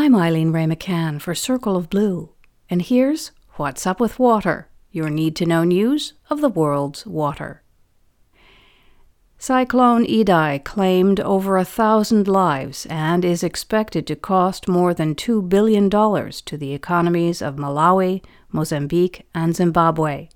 [0.00, 2.30] I'm Eileen Wray McCann for Circle of Blue,
[2.70, 7.64] and here's What's Up with Water, your need to know news of the world's water.
[9.38, 15.48] Cyclone Idai claimed over a thousand lives and is expected to cost more than $2
[15.48, 18.22] billion to the economies of Malawi,
[18.52, 20.28] Mozambique, and Zimbabwe.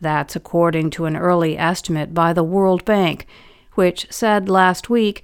[0.00, 3.26] That's according to an early estimate by the World Bank,
[3.74, 5.22] which said last week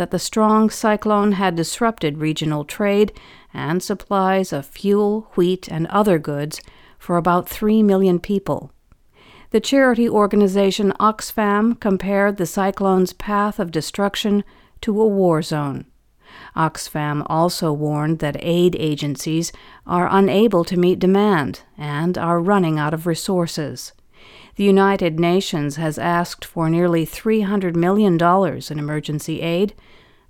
[0.00, 3.12] that the strong cyclone had disrupted regional trade
[3.52, 6.62] and supplies of fuel, wheat, and other goods
[6.98, 8.72] for about 3 million people.
[9.50, 14.42] The charity organization Oxfam compared the cyclone's path of destruction
[14.80, 15.84] to a war zone.
[16.56, 19.52] Oxfam also warned that aid agencies
[19.86, 23.92] are unable to meet demand and are running out of resources.
[24.56, 29.74] The United Nations has asked for nearly $300 million in emergency aid,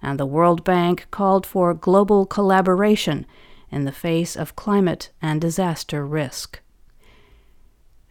[0.02, 3.26] and the World Bank called for global collaboration
[3.70, 6.60] in the face of climate and disaster risk.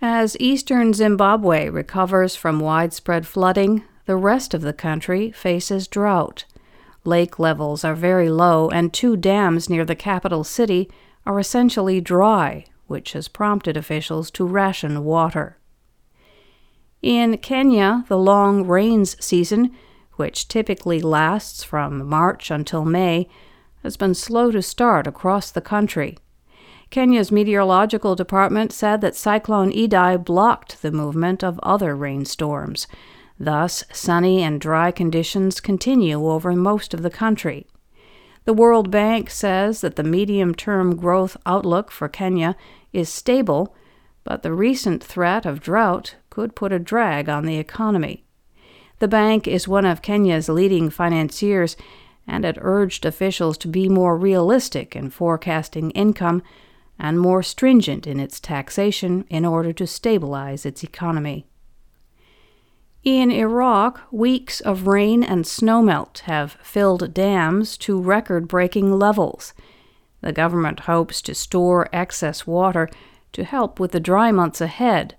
[0.02, 6.46] As eastern Zimbabwe recovers from widespread flooding, the rest of the country faces drought.
[7.03, 10.90] Lake levels are very low, and two dams near the capital city
[11.25, 15.59] are essentially dry, which has prompted officials to ration water.
[17.02, 19.72] In Kenya, the long rains season,
[20.17, 23.30] which typically lasts from March until May,
[23.83, 26.17] has been slow to start across the country.
[26.89, 32.88] Kenya's meteorological department said that Cyclone Idai blocked the movement of other rainstorms.
[33.39, 37.66] Thus, sunny and dry conditions continue over most of the country.
[38.44, 42.58] The World Bank says that the medium term growth outlook for Kenya
[42.91, 43.73] is stable,
[44.25, 48.23] but the recent threat of drought could put a drag on the economy.
[49.00, 51.76] The bank is one of Kenya's leading financiers,
[52.26, 56.42] and it urged officials to be more realistic in forecasting income
[56.98, 61.46] and more stringent in its taxation in order to stabilize its economy.
[63.03, 69.53] In Iraq, weeks of rain and snowmelt have filled dams to record breaking levels.
[70.22, 72.90] The government hopes to store excess water
[73.34, 75.16] to help with the dry months ahead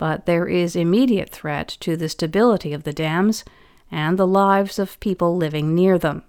[0.00, 3.44] but there is immediate threat to the stability of the dams
[3.90, 6.22] and the lives of people living near them.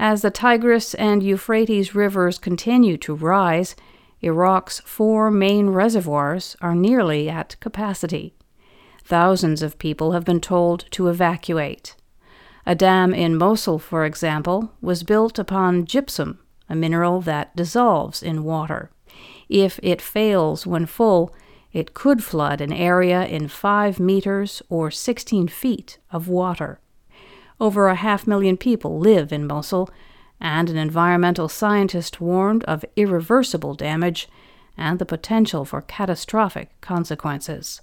[0.00, 3.76] As the Tigris and Euphrates rivers continue to rise,
[4.20, 8.34] Iraq's four main reservoirs are nearly at capacity.
[9.04, 11.94] Thousands of people have been told to evacuate.
[12.66, 18.42] A dam in Mosul, for example, was built upon gypsum, a mineral that dissolves in
[18.42, 18.90] water.
[19.48, 21.32] If it fails when full,
[21.72, 26.80] it could flood an area in 5 meters or 16 feet of water.
[27.60, 29.88] Over a half million people live in Mosul,
[30.40, 34.28] and an environmental scientist warned of irreversible damage
[34.76, 37.80] and the potential for catastrophic consequences.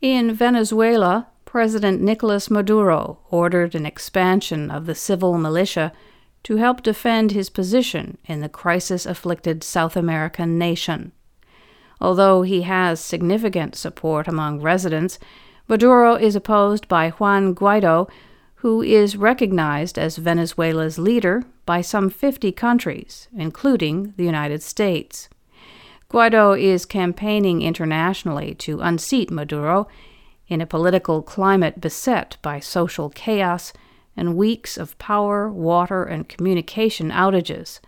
[0.00, 5.92] In Venezuela, President Nicolas Maduro ordered an expansion of the civil militia
[6.44, 11.10] to help defend his position in the crisis afflicted South American nation.
[12.00, 15.18] Although he has significant support among residents,
[15.68, 18.08] Maduro is opposed by Juan Guaido,
[18.56, 25.28] who is recognized as Venezuela's leader by some 50 countries, including the United States.
[26.08, 29.88] Guaido is campaigning internationally to unseat Maduro
[30.46, 33.72] in a political climate beset by social chaos
[34.16, 37.80] and weeks of power, water, and communication outages.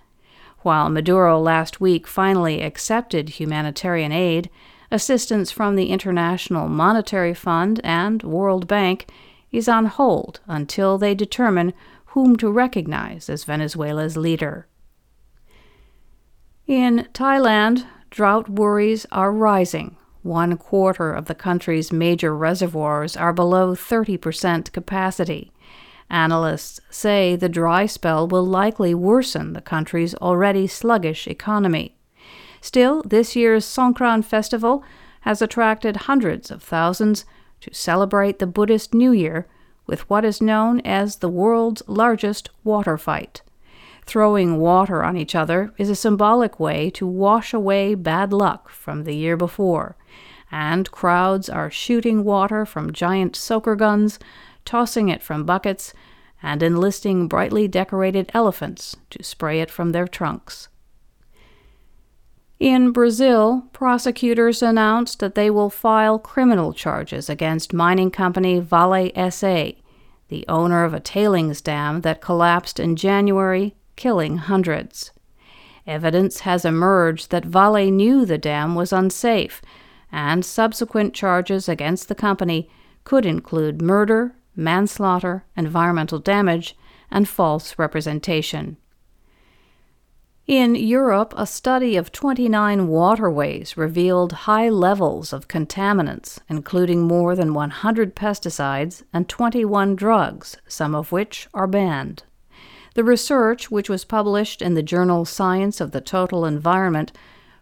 [0.63, 4.51] While Maduro last week finally accepted humanitarian aid,
[4.91, 9.09] assistance from the International Monetary Fund and World Bank
[9.53, 11.75] is on hold until they determine
[12.07, 14.67] whom to recognize as Venezuela's leader.
[16.67, 19.97] In Thailand, drought worries are rising.
[20.23, 25.53] One quarter of the country's major reservoirs are below 30% capacity.
[26.11, 31.97] Analysts say the dry spell will likely worsen the country's already sluggish economy.
[32.61, 34.83] Still, this year's Songkran festival
[35.23, 37.25] has attracted hundreds of thousands
[37.61, 39.47] to celebrate the Buddhist New Year
[39.87, 43.43] with what is known as the world's largest water fight.
[44.07, 49.05] Throwing water on each other is a symbolic way to wash away bad luck from
[49.05, 49.97] the year before,
[50.51, 54.19] and crowds are shooting water from giant soaker guns
[54.69, 55.95] tossing it from buckets,
[56.43, 60.69] and enlisting brightly decorated elephants to spray it from their trunks.
[62.61, 69.71] In Brazil, prosecutors announced that they will file criminal charges against mining company Vale SA,
[70.29, 75.13] the owner of a tailings dam that collapsed in January killing hundreds.
[75.87, 79.63] Evidence has emerged that Vale knew the dam was unsafe,
[80.13, 82.69] and subsequent charges against the company
[83.05, 86.77] could include murder, manslaughter, environmental damage,
[87.11, 88.77] and false representation.
[90.49, 97.53] In Europe, a study of 29 waterways revealed high levels of contaminants, including more than
[97.53, 102.23] 100 pesticides and 21 drugs, some of which are banned.
[102.95, 107.13] The research, which was published in the journal Science of the Total Environment,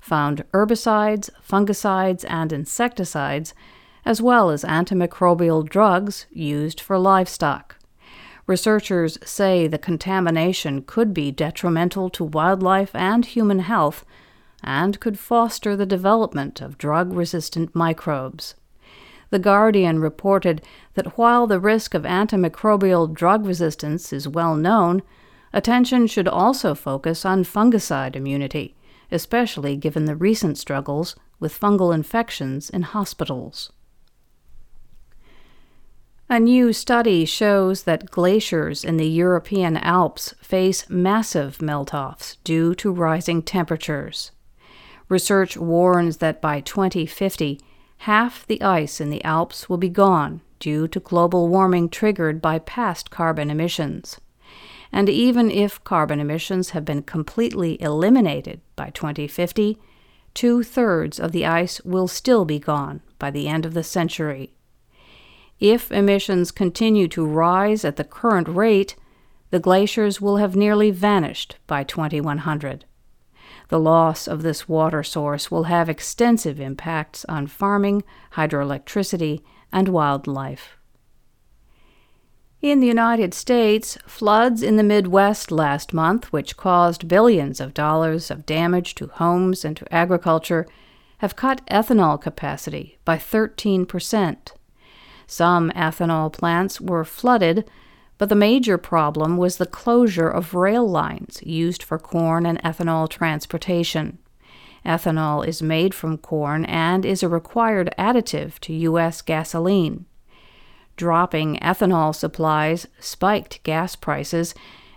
[0.00, 3.52] found herbicides, fungicides, and insecticides,
[4.06, 7.76] as well as antimicrobial drugs used for livestock.
[8.46, 14.04] Researchers say the contamination could be detrimental to wildlife and human health
[14.62, 18.54] and could foster the development of drug resistant microbes.
[19.30, 20.62] The Guardian reported
[20.94, 25.02] that while the risk of antimicrobial drug resistance is well known,
[25.52, 28.76] attention should also focus on fungicide immunity,
[29.10, 33.72] especially given the recent struggles with fungal infections in hospitals.
[36.28, 42.90] A new study shows that glaciers in the European Alps face massive melt-offs due to
[42.90, 44.32] rising temperatures.
[45.08, 47.60] Research warns that by 2050,
[47.98, 52.58] half the ice in the Alps will be gone due to global warming triggered by
[52.58, 54.20] past carbon emissions.
[54.90, 59.78] And even if carbon emissions have been completely eliminated by 2050,
[60.34, 64.55] two thirds of the ice will still be gone by the end of the century.
[65.58, 68.94] If emissions continue to rise at the current rate,
[69.50, 72.84] the glaciers will have nearly vanished by 2100.
[73.68, 78.04] The loss of this water source will have extensive impacts on farming,
[78.34, 79.42] hydroelectricity,
[79.72, 80.76] and wildlife.
[82.62, 88.30] In the United States, floods in the Midwest last month, which caused billions of dollars
[88.30, 90.66] of damage to homes and to agriculture,
[91.18, 94.52] have cut ethanol capacity by 13 percent.
[95.26, 97.68] Some ethanol plants were flooded,
[98.18, 103.08] but the major problem was the closure of rail lines used for corn and ethanol
[103.08, 104.18] transportation.
[104.84, 109.20] Ethanol is made from corn and is a required additive to U.S.
[109.20, 110.06] gasoline.
[110.96, 114.54] Dropping ethanol supplies spiked gas prices,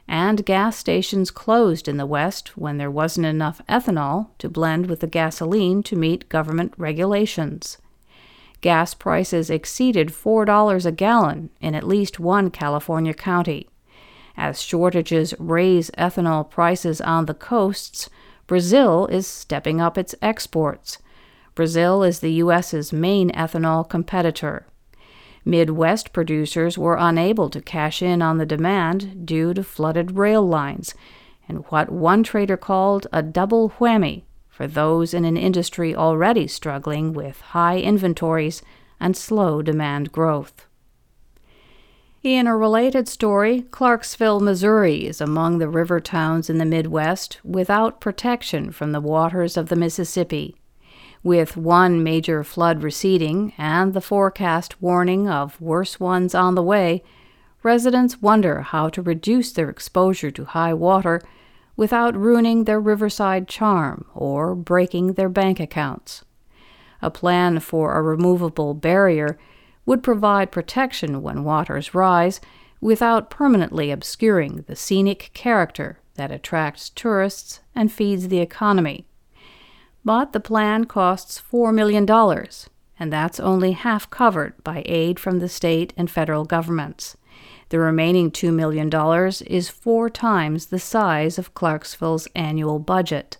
[0.07, 5.01] and gas stations closed in the West when there wasn't enough ethanol to blend with
[5.01, 7.77] the gasoline to meet government regulations
[8.61, 13.67] gas prices exceeded $4 a gallon in at least one California county.
[14.37, 18.09] As shortages raise ethanol prices on the coasts,
[18.47, 20.97] Brazil is stepping up its exports.
[21.55, 24.65] Brazil is the U.S.'s main ethanol competitor.
[25.45, 30.93] Midwest producers were unable to cash in on the demand due to flooded rail lines
[31.47, 34.23] and what one trader called a double whammy
[34.59, 38.61] for those in an industry already struggling with high inventories
[38.99, 40.67] and slow demand growth.
[42.23, 48.01] In a related story, Clarksville, Missouri is among the river towns in the Midwest without
[48.01, 50.57] protection from the waters of the Mississippi.
[51.23, 57.01] With one major flood receding and the forecast warning of worse ones on the way,
[57.63, 61.21] residents wonder how to reduce their exposure to high water
[61.79, 66.25] without ruining their riverside charm or breaking their bank accounts.
[67.01, 69.39] A plan for a removable barrier
[69.85, 72.41] would provide protection when waters rise
[72.81, 79.05] without permanently obscuring the scenic character that attracts tourists and feeds the economy.
[80.03, 82.05] But the plan costs $4 million,
[82.99, 87.15] and that's only half covered by aid from the state and federal governments.
[87.69, 88.89] The remaining $2 million
[89.47, 93.37] is four times the size of Clarksville's annual budget.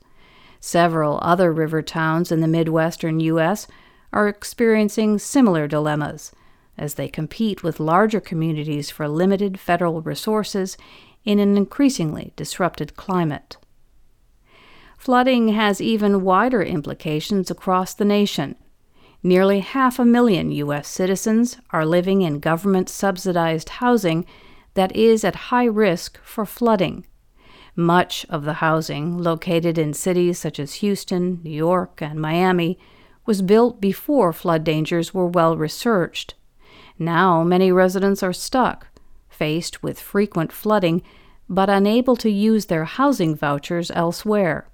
[0.60, 3.66] Several other river towns in the Midwestern U.S.
[4.14, 6.32] are experiencing similar dilemmas
[6.78, 10.78] as they compete with larger communities for limited federal resources
[11.26, 13.58] in an increasingly disrupted climate.
[14.98, 18.56] Flooding has even wider implications across the nation.
[19.22, 20.88] Nearly half a million U.S.
[20.88, 24.26] citizens are living in government subsidized housing
[24.76, 27.06] that is at high risk for flooding.
[27.76, 32.80] Much of the housing, located in cities such as Houston, New York, and Miami,
[33.26, 36.36] was built before flood dangers were well researched.
[36.98, 38.88] Now many residents are stuck,
[39.28, 41.02] faced with frequent flooding,
[41.50, 44.70] but unable to use their housing vouchers elsewhere.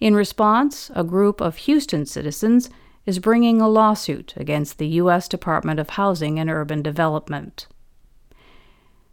[0.00, 2.70] In response, a group of Houston citizens
[3.08, 5.28] is bringing a lawsuit against the U.S.
[5.28, 7.66] Department of Housing and Urban Development.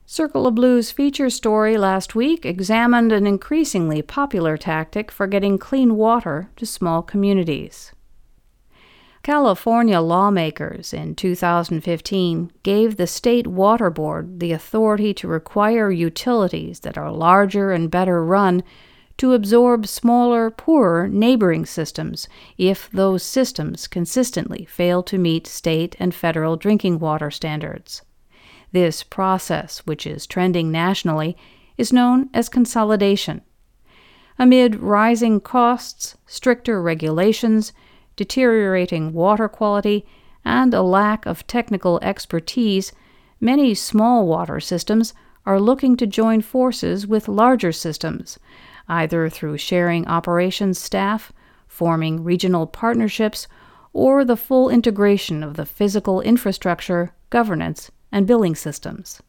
[0.05, 5.95] Circle of Blue's feature story last week examined an increasingly popular tactic for getting clean
[5.95, 7.93] water to small communities.
[9.23, 16.97] California lawmakers in 2015 gave the State Water Board the authority to require utilities that
[16.97, 18.61] are larger and better run
[19.17, 26.13] to absorb smaller, poorer neighboring systems if those systems consistently fail to meet state and
[26.13, 28.01] federal drinking water standards.
[28.71, 31.37] This process, which is trending nationally,
[31.77, 33.41] is known as consolidation.
[34.37, 37.71] Amid rising costs, stricter regulations,
[38.17, 40.05] deteriorating water quality,
[40.43, 42.91] and a lack of technical expertise,
[43.39, 45.13] many small water systems
[45.45, 48.37] are looking to join forces with larger systems,
[48.87, 51.31] either through sharing operations staff,
[51.67, 53.47] forming regional partnerships,
[53.93, 59.21] or the full integration of the physical infrastructure, governance, and billing systems.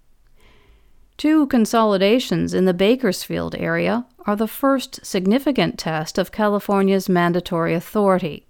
[1.17, 8.47] Two consolidations in the Bakersfield area are the first significant test of California's mandatory authority.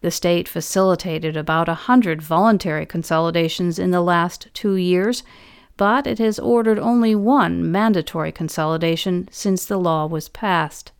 [0.00, 5.24] The state facilitated about a hundred voluntary consolidations in the last two years,
[5.76, 10.92] but it has ordered only one mandatory consolidation since the law was passed.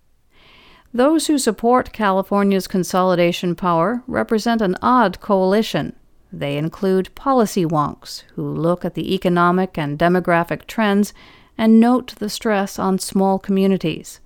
[0.92, 5.94] Those who support California's consolidation power represent an odd coalition.
[6.32, 11.12] They include policy wonks who look at the economic and demographic trends
[11.58, 14.20] and note the stress on small communities,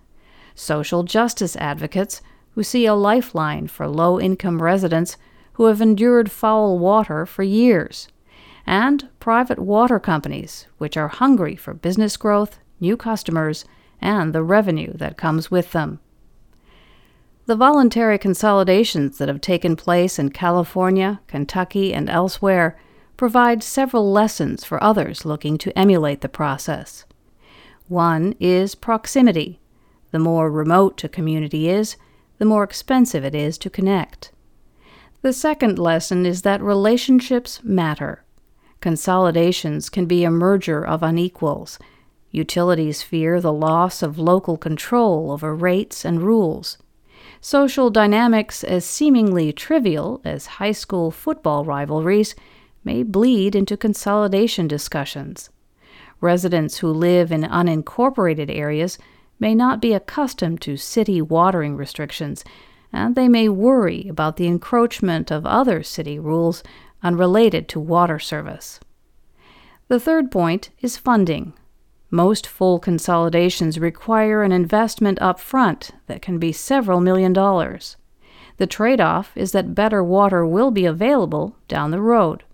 [0.54, 2.23] social justice advocates
[2.54, 5.16] who see a lifeline for low income residents
[5.54, 8.09] who have endured foul water for years,
[8.67, 13.64] and private water companies, which are hungry for business growth, new customers,
[14.00, 16.00] and the revenue that comes with them.
[17.47, 22.79] The voluntary consolidations that have taken place in California, Kentucky, and elsewhere
[23.17, 27.05] provide several lessons for others looking to emulate the process.
[27.88, 29.61] One is proximity.
[30.12, 31.97] The more remote a community is,
[32.38, 34.33] the more expensive it is to connect.
[35.23, 38.25] The second lesson is that relationships matter.
[38.81, 41.79] Consolidations can be a merger of unequals.
[42.31, 46.79] Utilities fear the loss of local control over rates and rules.
[47.43, 52.35] Social dynamics, as seemingly trivial as high school football rivalries,
[52.85, 55.51] may bleed into consolidation discussions.
[56.21, 58.99] Residents who live in unincorporated areas
[59.39, 62.45] may not be accustomed to city watering restrictions,
[62.93, 66.63] and they may worry about the encroachment of other city rules
[67.02, 68.80] unrelated to water service.
[69.88, 71.52] The third point is funding.
[72.11, 77.97] Most full consolidations require an investment up front that can be several million dollars.
[78.57, 82.45] The trade off is that better water will be available down the road,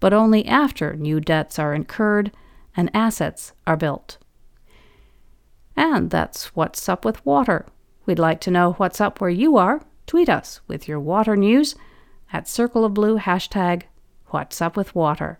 [0.00, 2.32] but only after new debts are incurred
[2.76, 4.18] and assets are built.
[5.76, 7.66] And that's What's Up with Water.
[8.06, 9.82] We'd like to know what's up where you are.
[10.06, 11.74] Tweet us with your water news
[12.34, 13.84] at Circle of Blue hashtag
[14.30, 15.38] What's Up with Water.